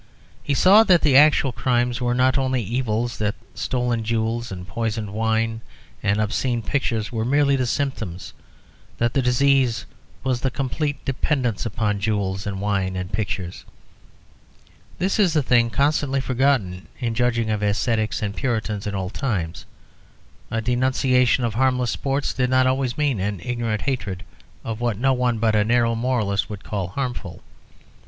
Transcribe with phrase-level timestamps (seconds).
[0.41, 4.67] He saw, that the actual crimes were not the only evils: that stolen jewels and
[4.67, 5.61] poisoned wine
[6.01, 8.33] and obscene pictures were merely the symptoms;
[8.97, 9.85] that the disease
[10.23, 13.63] was the complete dependence upon jewels and wine and pictures.
[14.97, 19.67] This is a thing constantly forgotten in judging of ascetics and Puritans in old times.
[20.49, 24.23] A denunciation of harmless sports did not always mean an ignorant hatred
[24.63, 27.43] of what no one but a narrow moralist would call harmful.